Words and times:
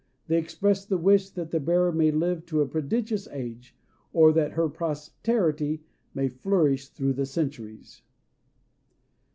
They 0.25 0.39
express 0.39 0.83
the 0.83 0.97
wish 0.97 1.29
that 1.29 1.51
the 1.51 1.59
bearer 1.59 1.91
may 1.91 2.09
live 2.09 2.47
to 2.47 2.61
a 2.61 2.67
prodigious 2.67 3.27
age, 3.27 3.75
or 4.13 4.33
that 4.33 4.53
her 4.53 4.67
posterity 4.67 5.83
may 6.15 6.27
flourish 6.27 6.87
through 6.89 7.13
the 7.13 7.27
centuries. 7.27 8.01